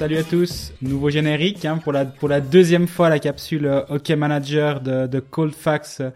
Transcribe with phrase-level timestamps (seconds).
[0.00, 0.72] salut à tous.
[0.80, 5.06] Nouveau générique hein, pour la pour la deuxième fois la capsule euh, Hockey Manager de,
[5.06, 5.52] de Cold
[6.00, 6.10] euh,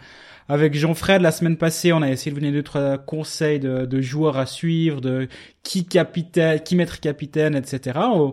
[0.48, 1.20] avec Jean-Fred.
[1.20, 4.46] La semaine passée, on a essayé de venir deux trois conseils de, de joueurs à
[4.46, 5.28] suivre, de
[5.62, 7.98] qui capitaine, qui mettre capitaine, etc.
[8.04, 8.32] On,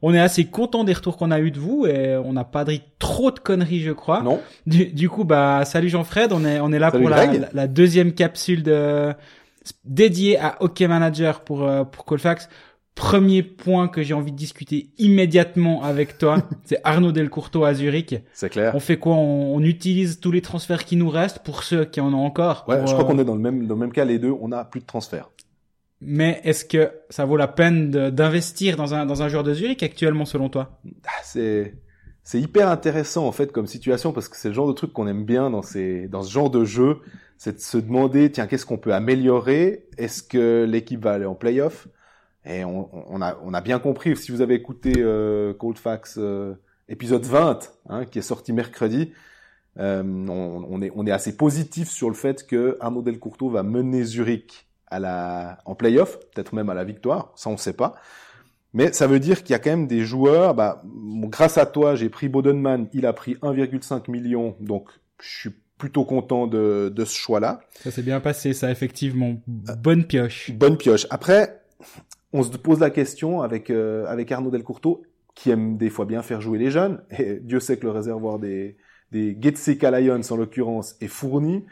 [0.00, 2.64] on est assez content des retours qu'on a eu de vous et on n'a pas
[2.64, 4.22] dit trop de conneries, je crois.
[4.22, 4.40] Non.
[4.64, 6.32] Du, du coup, bah salut Jean-Fred.
[6.32, 9.12] On est on est là Salut pour la, la deuxième capsule de
[9.84, 12.48] dédiée à Hockey Manager pour euh, pour Colfax.
[12.94, 18.16] Premier point que j'ai envie de discuter immédiatement avec toi, c'est Arnaud Delcourteau à Zurich.
[18.32, 18.74] C'est clair.
[18.74, 19.14] On fait quoi?
[19.14, 22.64] On, on utilise tous les transferts qui nous restent pour ceux qui en ont encore?
[22.68, 24.18] Ouais, pour, je crois euh, qu'on est dans le même dans le même cas les
[24.18, 24.32] deux.
[24.40, 25.30] On a plus de transfert.
[26.00, 29.82] Mais est-ce que ça vaut la peine d'investir dans un dans un joueur de Zurich
[29.82, 30.78] actuellement selon toi?
[31.06, 31.74] Ah, C'est
[32.22, 35.06] c'est hyper intéressant en fait comme situation parce que c'est le genre de truc qu'on
[35.06, 36.98] aime bien dans ces dans ce genre de jeu,
[37.38, 39.86] c'est de se demander tiens qu'est-ce qu'on peut améliorer?
[39.98, 41.88] Est-ce que l'équipe va aller en playoff?
[42.46, 46.16] Et on, on a on a bien compris si vous avez écouté euh, Cold Fax
[46.18, 46.54] euh,
[46.88, 49.12] épisode 20 hein, qui est sorti mercredi.
[49.78, 53.62] euh, on, on est on est assez positif sur le fait que Arnaud Delcourteau va
[53.62, 57.94] mener Zurich à la en playoff, peut-être même à la victoire, ça on sait pas.
[58.74, 60.54] Mais ça veut dire qu'il y a quand même des joueurs.
[60.54, 62.88] Bah, grâce à toi, j'ai pris Bodenman.
[62.92, 64.88] Il a pris 1,5 million, donc
[65.22, 67.60] je suis plutôt content de, de ce choix-là.
[67.84, 69.36] Ça s'est bien passé, ça effectivement.
[69.46, 70.50] Bonne pioche.
[70.50, 71.06] Bonne pioche.
[71.10, 71.62] Après,
[72.34, 75.04] on se pose la question avec euh, avec Arnaud Delcourteau,
[75.34, 77.00] qui aime des fois bien faire jouer les jeunes.
[77.16, 78.76] Et Dieu sait que le réservoir des
[79.12, 81.64] des Getseka Lions en l'occurrence est fourni.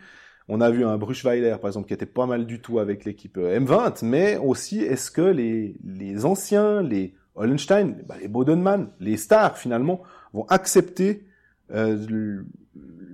[0.49, 3.39] On a vu un Bruchweiler, par exemple, qui était pas mal du tout avec l'équipe
[3.39, 9.17] euh, M20, mais aussi, est-ce que les, les anciens, les Hollenstein, bah, les Bodenman, les
[9.17, 11.25] stars, finalement, vont accepter
[11.73, 12.43] euh,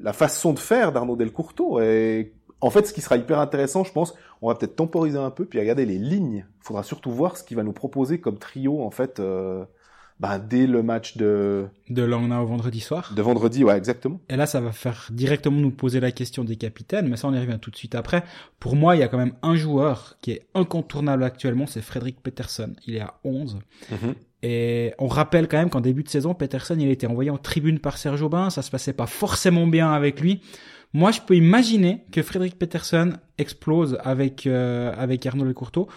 [0.03, 3.93] la façon de faire d'Arnaud Delcourteau Et en fait, ce qui sera hyper intéressant, je
[3.93, 6.45] pense, on va peut-être temporiser un peu, puis regarder les lignes.
[6.61, 9.65] Il faudra surtout voir ce qu'il va nous proposer comme trio, en fait, euh,
[10.19, 13.13] bah, dès le match de, De Langnau vendredi soir.
[13.15, 13.63] de vendredi.
[13.63, 14.21] Ouais, exactement.
[14.29, 17.35] Et là, ça va faire directement nous poser la question des capitaines, mais ça, on
[17.35, 18.25] y revient tout de suite après.
[18.59, 22.21] Pour moi, il y a quand même un joueur qui est incontournable actuellement, c'est Frédéric
[22.21, 22.73] Peterson.
[22.87, 23.59] Il est à 11.
[24.43, 27.39] Et on rappelle quand même qu'en début de saison, Peterson, il a été envoyé en
[27.39, 28.51] tribune par Serge Aubin.
[28.51, 30.43] Ça se passait pas forcément bien avec lui.
[30.93, 35.89] Moi, je peux imaginer que Frédéric Peterson explose avec euh, avec Arnaud Lecourteau.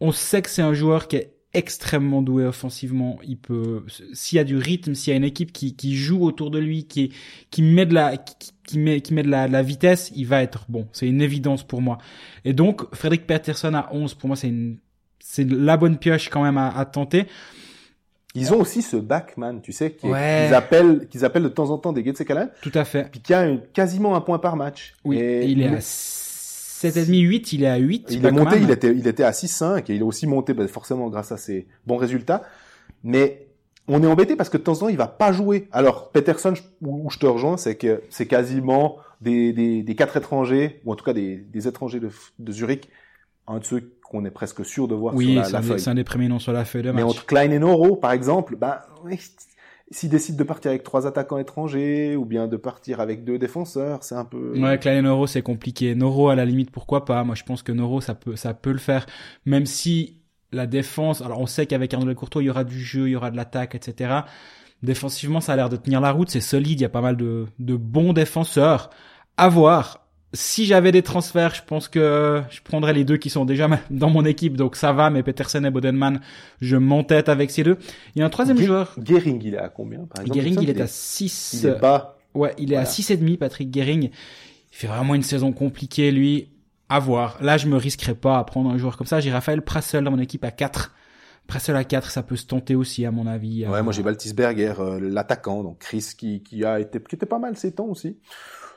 [0.00, 3.18] On sait que c'est un joueur qui est extrêmement doué offensivement.
[3.24, 6.22] Il peut, s'il y a du rythme, s'il y a une équipe qui, qui joue
[6.22, 7.12] autour de lui, qui
[7.50, 10.26] qui met de la qui, qui met qui met de la, de la vitesse, il
[10.26, 10.86] va être bon.
[10.92, 11.98] C'est une évidence pour moi.
[12.44, 14.78] Et donc Frédéric Peterson à 11, pour moi, c'est une
[15.18, 17.26] c'est la bonne pioche quand même à, à tenter.
[18.40, 20.44] Ils ont aussi ce backman, tu sais, qui est- Ouais.
[20.46, 23.08] qu'ils appellent, qu'ils appellent de temps en temps des Getsekalan, Tout à fait.
[23.10, 24.94] puis qui a une- quasiment un point par match.
[25.04, 28.06] Oui, Et il est à 7,5, 8, il est à 8.
[28.10, 28.44] il est Backman.
[28.44, 31.32] monté, il était, il était à 6-5, et il est aussi monté, bah, forcément, grâce
[31.32, 32.42] à ses bons résultats.
[33.02, 33.46] Mais
[33.88, 35.68] on est embêté parce que de temps en temps, il va pas jouer.
[35.72, 40.80] Alors, Peterson, où je te rejoins, c'est que c'est quasiment des, des, des quatre étrangers,
[40.84, 42.88] ou en tout cas des, des étrangers de, de Zurich,
[43.46, 45.80] un de ceux qu'on est presque sûr de voir Oui, sur la, feuille.
[45.80, 47.10] c'est un des premiers noms sur la feuille de Mais match.
[47.12, 48.56] entre Klein et Noro, par exemple,
[49.04, 49.20] oui,
[49.90, 54.02] s'ils décident de partir avec trois attaquants étrangers, ou bien de partir avec deux défenseurs,
[54.02, 54.58] c'est un peu...
[54.58, 55.94] Ouais, Klein et Noro, c'est compliqué.
[55.94, 57.22] Noro, à la limite, pourquoi pas?
[57.24, 59.06] Moi, je pense que Noro, ça peut, ça peut le faire.
[59.44, 60.18] Même si
[60.52, 61.22] la défense...
[61.22, 63.36] Alors, on sait qu'avec Arnaud Courtois, il y aura du jeu, il y aura de
[63.36, 64.20] l'attaque, etc.
[64.82, 66.30] Défensivement, ça a l'air de tenir la route.
[66.30, 66.80] C'est solide.
[66.80, 68.90] Il y a pas mal de, de bons défenseurs.
[69.36, 70.05] À voir.
[70.32, 74.10] Si j'avais des transferts, je pense que je prendrais les deux qui sont déjà dans
[74.10, 74.56] mon équipe.
[74.56, 75.08] Donc, ça va.
[75.10, 76.20] Mais Petersen et Bodenman,
[76.60, 77.78] je m'entête avec ces deux.
[78.14, 78.94] Il y a un troisième Ge- joueur.
[79.02, 81.60] Gehring, il est à combien, par exemple Gehring, me il est à qu'il 6.
[81.62, 82.18] Il est bas.
[82.34, 82.90] Ouais, il est à Voilà.
[82.90, 84.04] 6,5, Patrick Guéring.
[84.10, 86.50] Il fait vraiment une saison compliquée, lui.
[86.88, 87.38] À voir.
[87.40, 89.18] Là, je me risquerai pas à prendre un joueur comme ça.
[89.20, 90.94] J'ai Raphaël Prassel dans mon équipe à 4.
[91.48, 93.66] Prassel à 4, ça peut se tenter aussi, à mon avis.
[93.66, 97.26] Ouais, Euh, moi j'ai Baltisberger, euh, l'attaquant, donc Chris qui, qui a été, qui était
[97.26, 98.18] pas mal ces temps aussi.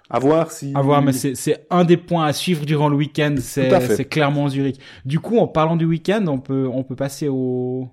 [0.09, 0.71] À voir si...
[0.75, 3.35] À voir, mais c'est, c'est un des points à suivre durant le week-end.
[3.39, 4.79] C'est, clairement Zurich.
[5.05, 7.87] Du coup, en parlant du week-end, on peut, on peut passer au,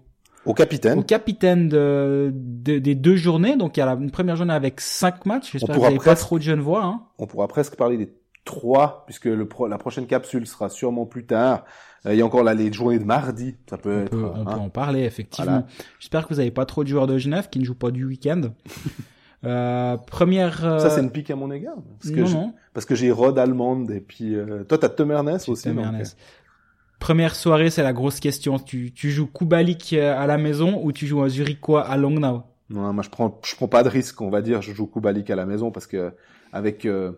[0.47, 0.99] Au capitaine.
[0.99, 3.57] au capitaine de, de- des deux journées.
[3.57, 5.53] Donc, il y a la, une première journée avec 5 matchs.
[5.53, 7.03] J'espère que vous pas trop de jeunes voix, hein.
[7.19, 8.11] On pourra presque parler des
[8.47, 11.65] trois, puisque le pro- la prochaine capsule sera sûrement plus tard.
[12.07, 14.11] Euh, il y a encore là les journées de mardi, ça peut On être...
[14.11, 14.59] peut, on peut hein.
[14.59, 15.51] en parler, effectivement.
[15.51, 15.67] Voilà.
[15.99, 18.05] J'espère que vous n'avez pas trop de joueurs de Genève qui ne jouent pas du
[18.07, 18.41] week-end.
[19.47, 20.65] euh, première...
[20.65, 21.77] euh, Ça c'est une pique à mon égard.
[22.01, 25.11] Parce que non, non, Parce que j'ai Rod allemande et puis euh, toi t'as Tom
[25.11, 25.69] Ernest aussi.
[25.69, 26.19] Ernest.
[26.99, 28.59] Première soirée, c'est la grosse question.
[28.59, 32.37] Tu, tu joues Kubalik euh, à la maison ou tu joues un Zurichois à Langnau?
[32.37, 32.41] Euh,
[32.71, 34.63] non, moi je prends je prends pas de risque, on va dire.
[34.63, 36.13] Je joue Kubalik à la maison parce que
[36.53, 37.13] avec euh,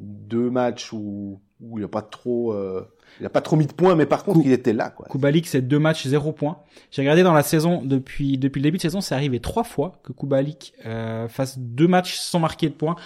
[0.00, 2.86] deux matchs où où il a pas trop, euh,
[3.20, 5.06] il a pas trop mis de points, mais par contre, il était là, quoi.
[5.10, 6.58] Kubalik, c'est deux matchs, zéro points.
[6.90, 10.00] J'ai regardé dans la saison, depuis, depuis le début de saison, c'est arrivé trois fois
[10.02, 12.96] que Kubalik, euh, fasse deux matchs sans marquer de points.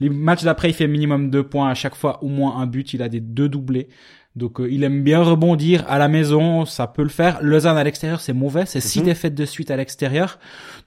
[0.00, 2.94] Les matchs d'après, il fait minimum deux points à chaque fois, au moins un but.
[2.94, 3.88] Il a des deux doublés.
[4.36, 7.42] Donc euh, il aime bien rebondir à la maison, ça peut le faire.
[7.42, 9.06] Lausanne à l'extérieur, c'est mauvais, c'est six mhm.
[9.06, 10.38] défaites de suite à l'extérieur.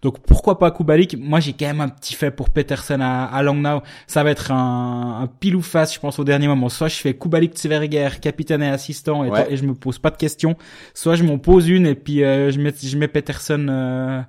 [0.02, 1.18] Donc pourquoi pas Kubalik?
[1.20, 3.82] Moi j'ai quand même un petit fait pour Peterson à, à Langnau.
[4.08, 6.70] Ça va être un, un, pile ou face, je pense au dernier moment.
[6.70, 10.56] Soit je fais Kubalik Tseverger, capitaine et assistant, et, je me pose pas de questions.
[10.94, 14.22] Soit je m'en pose une et puis euh, je mets je mets Peterson euh,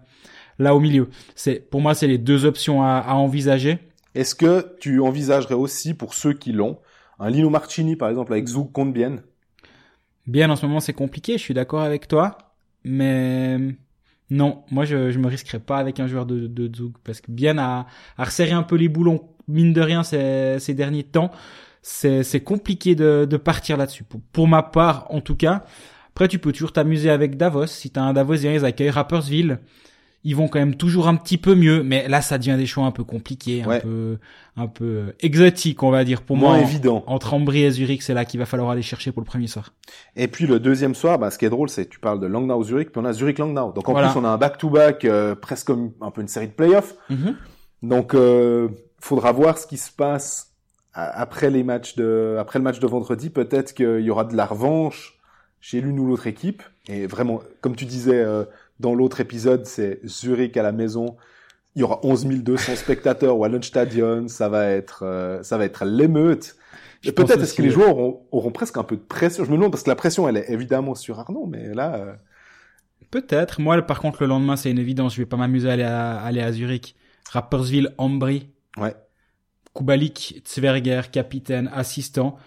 [0.58, 1.08] là au milieu.
[1.37, 3.78] C'est pour moi c'est les deux options à, à envisager.
[4.16, 6.78] Est-ce que tu envisagerais aussi pour ceux qui l'ont
[7.19, 9.16] un Lino Marcini, par exemple, avec Zouk compte bien.
[10.26, 12.38] Bien, en ce moment, c'est compliqué, je suis d'accord avec toi.
[12.84, 13.58] Mais
[14.31, 16.94] non, moi, je, je me risquerais pas avec un joueur de, de Zouk.
[17.05, 20.75] Parce que bien à, à resserrer un peu les boulons, mine de rien, ces, ces
[20.75, 21.31] derniers temps,
[21.82, 24.05] c'est compliqué de, de partir là-dessus.
[24.05, 25.64] Pour, pour, ma part, en tout cas.
[26.08, 27.66] Après, tu peux toujours t'amuser avec Davos.
[27.66, 29.58] Si t'as un Davosien, ils accueillent Rappersville
[30.25, 32.85] ils vont quand même toujours un petit peu mieux, mais là ça devient des choix
[32.85, 34.19] un peu compliqués, un peu
[34.56, 36.61] un peu euh, exotiques, on va dire pour Moins moi.
[36.61, 37.05] évident.
[37.06, 39.73] Entre Ambry et Zurich, c'est là qu'il va falloir aller chercher pour le premier soir.
[40.17, 42.62] Et puis le deuxième soir, bah, ce qui est drôle, c'est tu parles de Langnau
[42.65, 43.73] Zurich, puis on a Zurich Langnau.
[43.73, 45.06] Donc en plus on a un back to back,
[45.41, 46.94] presque comme un peu une série de playoffs.
[47.11, 47.32] Mm
[47.82, 48.69] Donc euh,
[48.99, 50.53] faudra voir ce qui se passe
[50.94, 53.29] après les matchs de après le match de vendredi.
[53.29, 55.19] Peut-être qu'il y aura de la revanche
[55.61, 56.62] chez l'une ou l'autre équipe.
[56.88, 58.23] Et vraiment, comme tu disais.
[58.23, 58.44] Euh,
[58.81, 61.17] dans l'autre épisode, c'est Zurich à la maison.
[61.76, 64.29] Il y aura 11 200 spectateurs au Stadion.
[64.29, 66.56] Ça va être, euh, ça va être l'émeute.
[67.03, 69.44] Peut-être est-ce que les joueurs auront, presque un peu de pression.
[69.44, 71.94] Je me demande parce que la pression, elle est évidemment sur Arnaud, mais là.
[71.97, 72.15] Euh,
[73.11, 73.61] Peut-être.
[73.61, 75.15] Moi, par contre, le lendemain, c'est une évidence.
[75.15, 76.97] Je vais pas m'amuser à aller à, aller à Zurich.
[77.31, 78.49] Rappersville, Ambry.
[78.79, 78.94] Ouais.
[79.75, 82.38] Kubalik, Zwerger, capitaine, assistant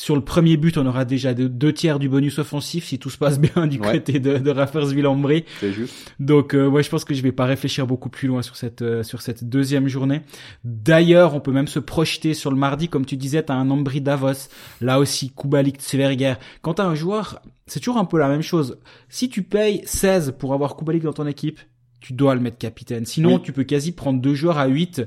[0.00, 3.18] sur le premier but, on aura déjà deux, tiers du bonus offensif si tout se
[3.18, 5.44] passe bien du côté de, de Rappersville-Ambry.
[5.60, 6.14] C'est juste.
[6.18, 8.80] Donc, euh, ouais, je pense que je vais pas réfléchir beaucoup plus loin sur cette
[8.80, 10.22] euh, sur cette deuxième journée.
[10.64, 14.00] D'ailleurs, on peut même se projeter sur le mardi, comme tu disais, t'as un Ambry
[14.00, 14.48] Davos.
[14.80, 16.36] Là aussi, Kubalik, Tseverger.
[16.62, 18.78] Quand t'as un joueur, c'est toujours un peu la même chose.
[19.10, 21.60] Si tu payes 16 pour avoir Kubalik dans ton équipe,
[22.00, 23.04] tu dois le mettre capitaine.
[23.04, 25.02] Sinon, tu peux quasi prendre deux joueurs à 8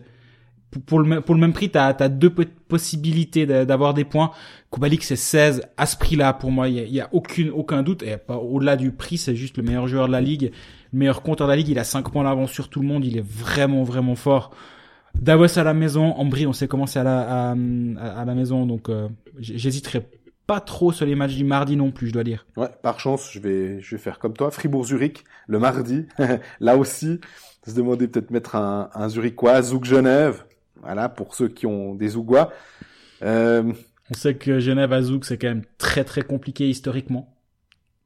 [0.80, 4.32] pour le, pour le même prix, tu as, deux possibilités d'avoir des points.
[4.72, 5.64] Kubalik, c'est 16.
[5.78, 8.04] À ce prix-là, pour moi, il y a, aucune, aucun doute.
[8.04, 10.52] Et au-delà du prix, c'est juste le meilleur joueur de la ligue.
[10.92, 11.70] Le meilleur compteur de la ligue.
[11.70, 13.06] Il a 5 points d'avance sur tout le monde.
[13.06, 14.52] Il est vraiment, vraiment fort.
[15.16, 16.14] Davos à la maison.
[16.16, 18.66] Ambry, on sait comment c'est à la, à, la maison.
[18.66, 20.08] Donc, euh, j'hésiterai
[20.48, 22.46] pas trop sur les matchs du mardi non plus, je dois dire.
[22.58, 24.52] Ouais, par chance, je vais, je vais faire comme toi.
[24.52, 26.06] Fribourg-Zurich, le mardi.
[26.60, 27.20] Là aussi,
[27.66, 30.44] se demander peut-être mettre un, un Zurichois, Zouk-Genève.
[30.84, 32.52] Voilà, pour ceux qui ont des Ougois.
[33.24, 33.72] Euh...
[34.12, 37.34] On sait que Genève à Zouk, c'est quand même très très compliqué historiquement.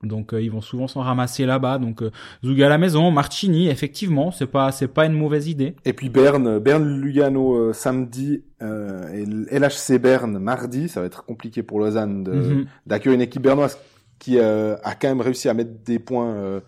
[0.03, 1.79] Donc euh, ils vont souvent s'en ramasser là-bas.
[1.79, 2.11] Donc euh,
[2.45, 5.75] Zoug à la maison, Marchini, effectivement, c'est pas c'est pas une mauvaise idée.
[5.85, 9.25] Et puis Berne, Berne Lugano euh, samedi euh, et
[9.57, 12.65] LHC Berne mardi, ça va être compliqué pour Lausanne mhm.
[12.85, 13.79] d'accueillir une équipe bernoise
[14.19, 16.61] qui a quand même réussi à mettre des points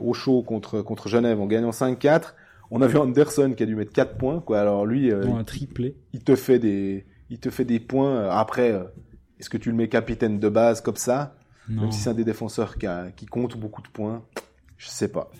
[0.00, 2.34] au chaud contre contre Genève en gagnant 5-4.
[2.70, 4.60] On a vu Anderson qui a dû mettre 4 points, quoi.
[4.60, 5.96] Alors lui, euh, un triplé.
[6.12, 8.28] Il te fait des, il te fait des points.
[8.30, 8.84] Après, euh,
[9.38, 11.36] est-ce que tu le mets capitaine de base comme ça,
[11.68, 14.22] même si c'est un des défenseurs qui, qui compte beaucoup de points,
[14.76, 15.30] je sais pas.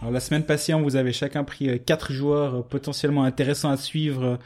[0.00, 3.76] Alors la semaine passée, on vous avez chacun pris 4 euh, joueurs potentiellement intéressants à
[3.76, 4.38] suivre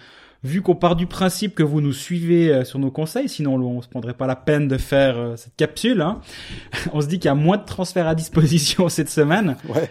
[0.45, 3.83] vu qu'on part du principe que vous nous suivez euh, sur nos conseils, sinon on
[3.83, 6.01] se prendrait pas la peine de faire euh, cette capsule.
[6.01, 6.21] Hein.
[6.93, 9.57] on se dit qu'il y a moins de transferts à disposition cette semaine.
[9.69, 9.91] Ouais.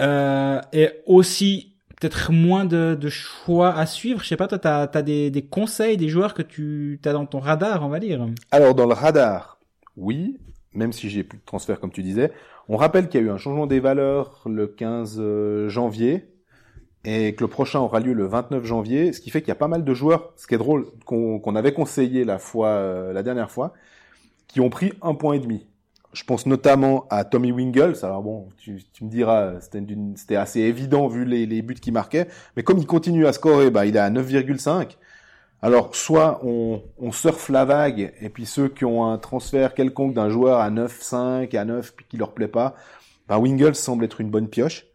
[0.00, 4.22] Euh, et aussi peut-être moins de, de, choix à suivre.
[4.22, 7.26] Je sais pas, toi, tu as, des, des, conseils, des joueurs que tu as dans
[7.26, 8.26] ton radar, on va dire?
[8.50, 9.60] Alors dans le radar,
[9.96, 10.36] oui,
[10.74, 12.32] même si j'ai plus de transferts comme tu disais.
[12.68, 16.31] On rappelle qu'il y a eu un changement des valeurs le 15 euh, janvier
[17.04, 19.56] et que le prochain aura lieu le 29 janvier, ce qui fait qu'il y a
[19.56, 23.22] pas mal de joueurs, ce qui est drôle, qu'on avait conseillé la fois, euh, la
[23.22, 23.72] dernière fois,
[24.46, 25.66] qui ont pris un point et demi.
[26.12, 27.96] Je pense notamment à Tommy Wingles.
[28.02, 32.28] Alors bon, tu, tu me diras, c'était assez évident vu les, les buts qu'il marquait,
[32.56, 34.96] mais comme il continue à scorer, bah il est à 9,5.
[35.62, 40.12] Alors soit on, on surfe la vague, et puis ceux qui ont un transfert quelconque
[40.12, 42.74] d'un joueur à 9,5 à 9 puis qui leur plaît pas,
[43.28, 44.86] bah Wingles semble être une bonne pioche.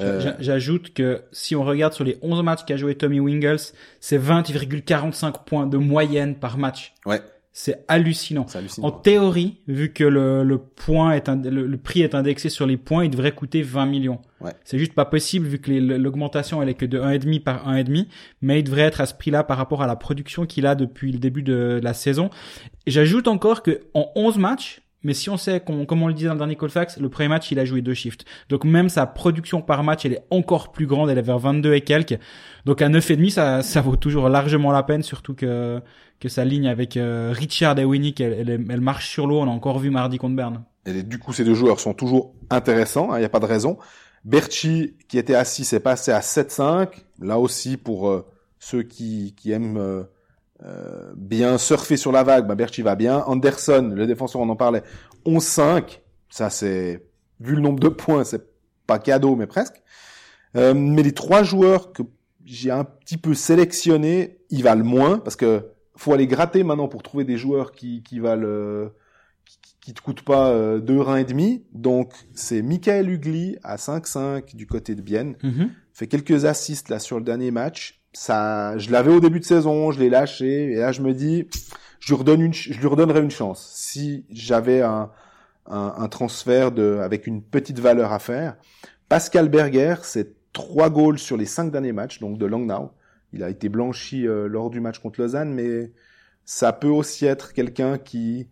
[0.00, 4.18] Euh, j'ajoute que si on regarde sur les 11 matchs qu'a joué Tommy Wingles, c'est
[4.18, 6.94] 20,45 points de moyenne par match.
[7.06, 7.20] Ouais.
[7.52, 8.46] c'est hallucinant.
[8.54, 8.86] hallucinant.
[8.86, 13.04] En théorie, vu que le, le point est le, prix est indexé sur les points,
[13.04, 14.20] il devrait coûter 20 millions.
[14.40, 14.52] Ouais.
[14.64, 18.06] C'est juste pas possible vu que l'augmentation elle est que de 1,5 par 1,5,
[18.40, 21.12] mais il devrait être à ce prix-là par rapport à la production qu'il a depuis
[21.12, 22.30] le début de la saison.
[22.86, 26.34] J'ajoute encore que en 11 matchs, mais si on sait, comme on le disait dans
[26.34, 28.26] le dernier Colfax, le premier match, il a joué deux shifts.
[28.50, 31.72] Donc même sa production par match, elle est encore plus grande, elle est vers 22
[31.74, 32.18] et quelques.
[32.66, 35.80] Donc à 9,5, ça, ça vaut toujours largement la peine, surtout que,
[36.18, 39.52] que sa ligne avec euh, Richard et Winnick, elle, elle, marche sur l'eau, on l'a
[39.52, 40.64] encore vu mardi contre Berne.
[40.84, 43.46] Et du coup, ces deux joueurs sont toujours intéressants, il hein, n'y a pas de
[43.46, 43.78] raison.
[44.24, 46.88] Berchi, qui était à 6, est passé à 7-5.
[47.20, 48.26] Là aussi, pour euh,
[48.58, 49.78] ceux qui, qui aiment...
[49.78, 50.02] Euh,
[50.64, 53.18] euh, bien surfer sur la vague, bah Berchi va bien.
[53.26, 54.82] Anderson, le défenseur, on en parlait,
[55.24, 56.00] 11-5.
[56.28, 57.06] Ça, c'est,
[57.40, 58.42] vu le nombre de points, c'est
[58.86, 59.82] pas cadeau, mais presque.
[60.56, 62.02] Euh, mais les trois joueurs que
[62.44, 67.02] j'ai un petit peu sélectionnés, ils valent moins, parce que faut aller gratter maintenant pour
[67.02, 68.88] trouver des joueurs qui, qui valent, euh,
[69.44, 71.64] qui, qui, te coûtent pas euh, deux reins et demi.
[71.72, 75.36] Donc, c'est Michael Ugly à 5-5 du côté de Bienne.
[75.42, 75.68] Mm-hmm.
[75.92, 79.90] Fait quelques assists là sur le dernier match ça, je l'avais au début de saison,
[79.90, 81.48] je l'ai lâché, et là je me dis,
[82.00, 83.70] je lui redonne une, je lui redonnerai une chance.
[83.74, 85.10] Si j'avais un,
[85.66, 88.56] un, un, transfert de, avec une petite valeur à faire.
[89.08, 92.90] Pascal Berger, c'est trois goals sur les cinq derniers matchs, donc de Langnau.
[93.32, 95.92] Il a été blanchi euh, lors du match contre Lausanne, mais
[96.44, 98.48] ça peut aussi être quelqu'un qui,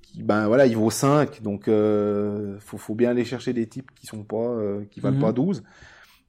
[0.00, 3.90] qui, ben voilà, il vaut 5, donc euh, faut, faut bien aller chercher des types
[3.94, 5.22] qui sont pas, euh, qui valent mhm.
[5.22, 5.62] pas 12.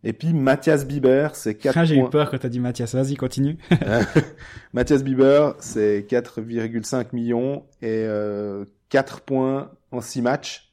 [0.04, 2.96] Et puis Mathias Bieber, c'est 4 ah, J'ai eu peur quand t'as dit Mathias.
[2.96, 3.58] Vas-y, continue.
[4.74, 10.72] Mathias Bieber, c'est 4,5 millions et euh, 4 points en 6 matchs.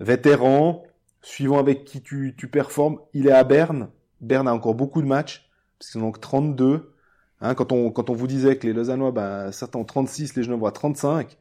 [0.00, 0.84] Vétéran,
[1.22, 3.90] suivant avec qui tu, tu performes, il est à Berne.
[4.20, 5.48] Berne a encore beaucoup de matchs,
[5.78, 6.92] parce qu'ils ont donc 32.
[7.40, 10.42] Hein, quand, on, quand on vous disait que les Lausannois, ben, certains ont 36, les
[10.42, 11.36] Genevois 35,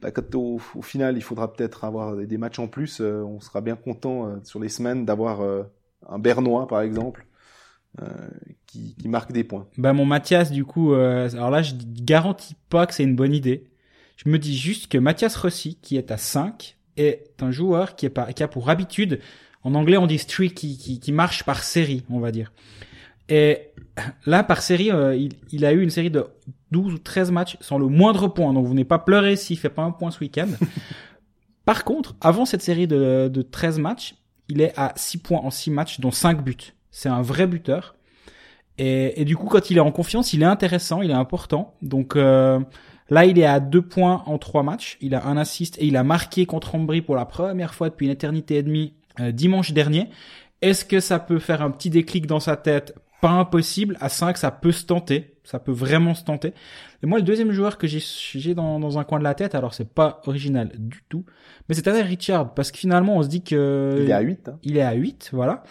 [0.00, 3.40] ben, quand au, au, final il faudra peut-être avoir des, matchs en plus, euh, on
[3.40, 5.64] sera bien content euh, sur les semaines d'avoir euh,
[6.08, 7.26] un Bernois par exemple,
[8.00, 8.06] euh,
[8.66, 9.66] qui, qui, marque des points.
[9.76, 13.34] Bah mon Mathias du coup, euh, alors là je garantis pas que c'est une bonne
[13.34, 13.64] idée.
[14.16, 18.06] Je me dis juste que Mathias Rossi, qui est à 5, est un joueur qui,
[18.06, 19.20] est pas, qui a pour habitude,
[19.64, 22.52] en anglais on dit streak, qui, qui, qui marche par série, on va dire.
[23.28, 23.70] Et
[24.26, 26.26] là, par série, euh, il, il, a eu une série de
[26.72, 28.52] 12 ou 13 matchs sans le moindre point.
[28.52, 30.48] Donc vous n'êtes pas pleuré s'il fait pas un point ce week-end.
[31.64, 34.16] par contre, avant cette série de, de 13 matchs,
[34.50, 36.74] il est à 6 points en 6 matchs, dont 5 buts.
[36.90, 37.94] C'est un vrai buteur.
[38.82, 41.74] Et, du coup, quand il est en confiance, il est intéressant, il est important.
[41.82, 42.58] Donc euh,
[43.10, 44.96] là, il est à 2 points en 3 matchs.
[45.02, 48.06] Il a un assist et il a marqué contre Ambry pour la première fois depuis
[48.06, 50.08] une éternité et demie euh, dimanche dernier.
[50.62, 53.96] Est-ce que ça peut faire un petit déclic dans sa tête Pas impossible.
[54.00, 55.34] À 5, ça peut se tenter.
[55.44, 56.54] Ça peut vraiment se tenter.
[57.02, 59.74] Et moi, le deuxième joueur que j'ai dans, dans un coin de la tête, alors
[59.74, 61.24] c'est pas original du tout,
[61.68, 63.98] mais c'est Tanner Richard, parce que finalement, on se dit que...
[64.00, 64.48] Il est à 8.
[64.48, 64.58] Hein.
[64.62, 65.62] Il est à 8, voilà.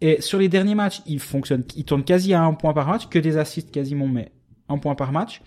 [0.00, 3.08] Et sur les derniers matchs, il fonctionne, il tourne quasi à un point par match,
[3.08, 4.32] que des assists quasiment, mais
[4.68, 5.42] un point par match.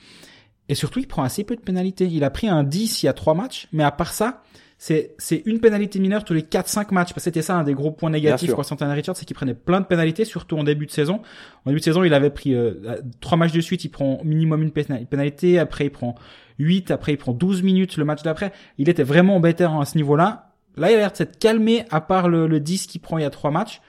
[0.70, 2.06] Et surtout, il prend assez peu de pénalités.
[2.06, 4.44] Il a pris un 10 il y a trois matchs, mais à part ça,
[4.86, 7.14] c'est c'est une pénalité mineure tous les 4-5 matchs.
[7.14, 9.54] Parce que c'était ça un des gros points négatifs pour Santana Richard, c'est qu'il prenait
[9.54, 11.22] plein de pénalités, surtout en début de saison.
[11.64, 14.62] En début de saison, il avait pris euh, trois matchs de suite, il prend minimum
[14.62, 16.16] une pénalité, après il prend
[16.60, 18.52] 8, après il prend 12 minutes le match d'après.
[18.78, 20.52] Il était vraiment embêté à ce niveau-là.
[20.76, 23.22] Là, il a l'air de s'être calmé, à part le, le 10 qu'il prend il
[23.22, 23.80] y a trois matchs.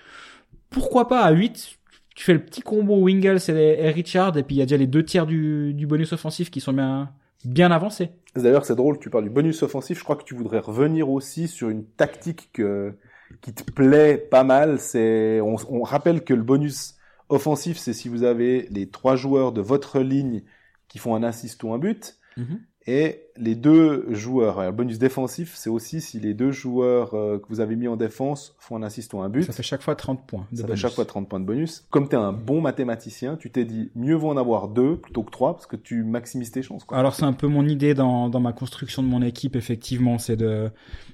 [0.70, 1.78] Pourquoi pas à 8
[2.14, 4.86] tu fais le petit combo Wingles et, Richard, et puis il y a déjà les
[4.86, 7.10] deux tiers du, du bonus offensif qui sont bien,
[7.44, 8.10] bien avancés.
[8.34, 9.98] D'ailleurs, c'est drôle, tu parles du bonus offensif.
[9.98, 12.94] Je crois que tu voudrais revenir aussi sur une tactique que,
[13.40, 14.80] qui te plaît pas mal.
[14.80, 16.96] C'est, on, on rappelle que le bonus
[17.28, 20.42] offensif, c'est si vous avez les trois joueurs de votre ligne
[20.88, 22.18] qui font un assist ou un but.
[22.36, 22.58] Mm-hmm.
[22.86, 27.46] Et les deux joueurs, le bonus défensif, c'est aussi si les deux joueurs euh, que
[27.48, 29.42] vous avez mis en défense font un assist ou un but.
[29.42, 30.46] Ça fait chaque fois 30 points.
[30.52, 31.86] De ça fait chaque fois 30 points de bonus.
[31.88, 35.22] Comme tu es un bon mathématicien, tu t'es dit mieux vaut en avoir deux plutôt
[35.22, 36.84] que trois parce que tu maximises tes chances.
[36.84, 36.98] Quoi.
[36.98, 40.36] Alors c'est un peu mon idée dans, dans ma construction de mon équipe, effectivement, c'est
[40.36, 40.70] de,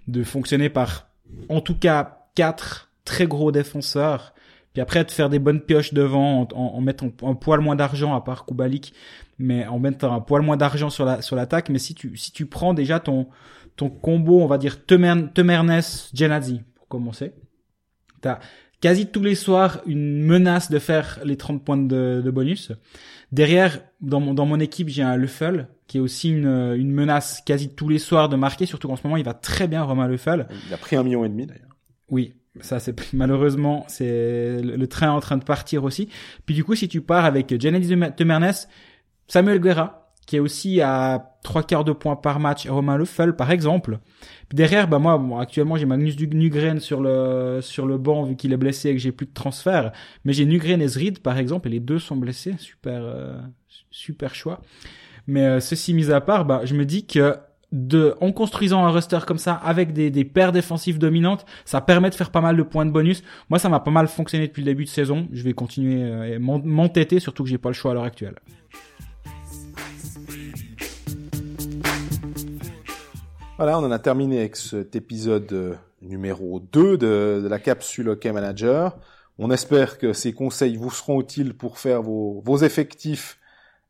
[0.08, 1.08] de fonctionner par
[1.48, 4.34] en tout cas quatre très gros défenseurs
[4.72, 8.14] puis après de faire des bonnes pioches devant en, en, mettant un poil moins d'argent
[8.14, 8.92] à part Kubalik
[9.38, 11.70] mais en mettant un poil moins d'argent sur la sur l'attaque.
[11.70, 13.26] Mais si tu si tu prends déjà ton
[14.02, 15.30] combo on va dire Temernes
[16.14, 17.32] Genadzi pour commencer
[18.20, 18.38] t'as
[18.80, 22.72] quasi tous les soirs une menace de faire les 30 points de, bonus.
[23.32, 27.74] Derrière dans mon dans équipe j'ai un Leffel qui est aussi une, une menace quasi
[27.74, 30.46] tous les soirs de marquer surtout qu'en ce moment il va très bien Romain Leffel
[30.68, 31.70] il a pris un million et demi d'ailleurs
[32.10, 36.08] oui ça c'est malheureusement c'est le, train en train de partir aussi
[36.46, 38.52] puis du coup si tu pars avec Genadzi Temernes
[39.30, 43.52] Samuel Guerra, qui est aussi à trois quarts de points par match, Romain Leffel par
[43.52, 44.00] exemple.
[44.52, 48.56] Derrière, bah moi, actuellement j'ai Magnus Nugren sur le sur le banc vu qu'il est
[48.56, 49.92] blessé et que j'ai plus de transfert.
[50.24, 53.40] Mais j'ai Nugren et Zrid par exemple et les deux sont blessés, super euh,
[53.92, 54.60] super choix.
[55.28, 57.36] Mais euh, ceci mis à part, bah je me dis que
[57.72, 62.10] de, en construisant un roster comme ça avec des, des paires défensives dominantes, ça permet
[62.10, 63.22] de faire pas mal de points de bonus.
[63.48, 65.28] Moi, ça m'a pas mal fonctionné depuis le début de saison.
[65.32, 68.36] Je vais continuer euh, m'entêter, surtout que j'ai pas le choix à l'heure actuelle.
[73.56, 78.08] Voilà, on en a terminé avec cet épisode euh, numéro 2 de, de la capsule
[78.08, 78.96] OK Manager.
[79.38, 83.39] On espère que ces conseils vous seront utiles pour faire vos, vos effectifs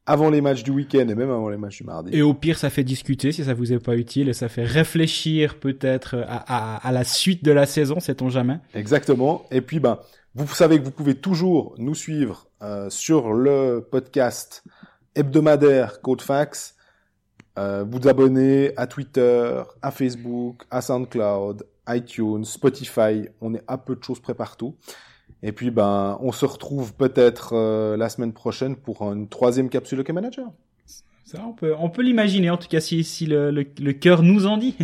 [0.07, 2.11] avant les matchs du week-end et même avant les matchs du mardi.
[2.13, 4.65] Et au pire, ça fait discuter si ça vous est pas utile et ça fait
[4.65, 8.59] réfléchir peut-être à, à, à, la suite de la saison, sait-on jamais.
[8.75, 9.47] Exactement.
[9.51, 9.99] Et puis, ben,
[10.35, 14.65] vous savez que vous pouvez toujours nous suivre euh, sur le podcast
[15.15, 16.77] hebdomadaire Codefax.
[17.59, 23.29] Euh, vous abonner à Twitter, à Facebook, à SoundCloud, iTunes, Spotify.
[23.41, 24.77] On est à peu de choses près partout.
[25.43, 30.01] Et puis, ben, on se retrouve peut-être euh, la semaine prochaine pour une troisième capsule
[30.01, 30.47] OK Manager.
[31.25, 34.23] Ça, on peut, on peut l'imaginer, en tout cas, si, si le, le, le cœur
[34.23, 34.75] nous en dit.